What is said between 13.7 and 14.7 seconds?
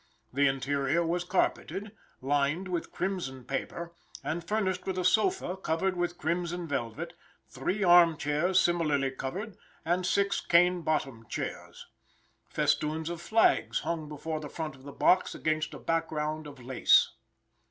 hung before the